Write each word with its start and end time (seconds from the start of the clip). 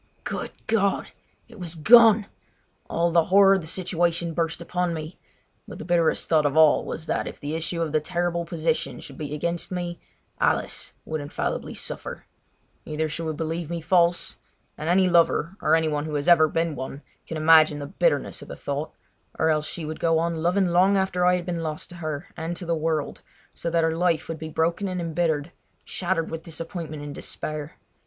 Good 0.23 0.49
God! 0.65 1.11
It 1.47 1.59
was 1.59 1.75
gone! 1.75 2.25
All 2.89 3.11
the 3.11 3.25
horror 3.25 3.53
of 3.53 3.61
the 3.61 3.67
situation 3.67 4.33
burst 4.33 4.59
upon 4.59 4.95
me; 4.95 5.19
but 5.67 5.77
the 5.77 5.85
bitterest 5.85 6.27
thought 6.27 6.47
of 6.47 6.57
all 6.57 6.83
was 6.83 7.05
that 7.05 7.27
if 7.27 7.39
the 7.39 7.53
issue 7.53 7.83
of 7.83 7.91
the 7.91 7.99
terrible 7.99 8.43
position 8.43 8.99
should 8.99 9.15
be 9.19 9.35
against 9.35 9.71
me 9.71 9.99
Alice 10.39 10.93
would 11.05 11.21
infallibly 11.21 11.75
suffer. 11.75 12.25
Either 12.83 13.07
she 13.07 13.21
would 13.21 13.37
believe 13.37 13.69
me 13.69 13.79
false—and 13.79 14.89
any 14.89 15.07
lover, 15.07 15.55
or 15.61 15.75
any 15.75 15.87
one 15.87 16.05
who 16.05 16.15
has 16.15 16.27
ever 16.27 16.47
been 16.47 16.73
one, 16.75 17.03
can 17.27 17.37
imagine 17.37 17.77
the 17.77 17.85
bitterness 17.85 18.41
of 18.41 18.47
the 18.47 18.55
thought—or 18.55 19.49
else 19.51 19.67
she 19.67 19.85
would 19.85 19.99
go 19.99 20.17
on 20.17 20.37
loving 20.41 20.65
long 20.65 20.97
after 20.97 21.23
I 21.25 21.35
had 21.35 21.45
been 21.45 21.61
lost 21.61 21.89
to 21.89 21.97
her 21.97 22.25
and 22.35 22.57
to 22.57 22.65
the 22.65 22.73
world, 22.73 23.21
so 23.53 23.69
that 23.69 23.83
her 23.83 23.95
life 23.95 24.27
would 24.27 24.39
be 24.39 24.49
broken 24.49 24.87
and 24.87 24.99
embittered, 24.99 25.51
shattered 25.85 26.31
with 26.31 26.41
disappointment 26.41 27.03
and 27.03 27.13
despair. 27.13 27.75